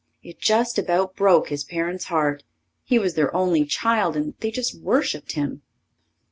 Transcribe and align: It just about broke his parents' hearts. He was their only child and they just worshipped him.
It 0.23 0.39
just 0.39 0.79
about 0.79 1.15
broke 1.15 1.49
his 1.49 1.63
parents' 1.63 2.05
hearts. 2.05 2.43
He 2.83 2.97
was 2.97 3.13
their 3.13 3.31
only 3.35 3.65
child 3.65 4.17
and 4.17 4.33
they 4.39 4.49
just 4.49 4.81
worshipped 4.81 5.33
him. 5.33 5.61